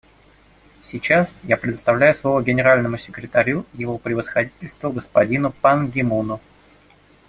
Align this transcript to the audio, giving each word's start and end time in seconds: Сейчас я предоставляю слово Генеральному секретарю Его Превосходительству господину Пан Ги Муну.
Сейчас 0.81 1.31
я 1.43 1.57
предоставляю 1.57 2.15
слово 2.15 2.41
Генеральному 2.41 2.97
секретарю 2.97 3.67
Его 3.73 3.99
Превосходительству 3.99 4.91
господину 4.91 5.51
Пан 5.61 5.89
Ги 5.91 6.01
Муну. 6.01 6.41